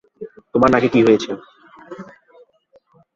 [0.53, 1.31] তোমার নাকে কি হয়েছে?